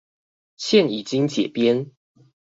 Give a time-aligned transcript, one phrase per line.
[0.57, 1.91] 現已經解編